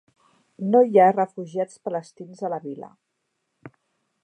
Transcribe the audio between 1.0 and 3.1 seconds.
ha refugiats palestins a la vila.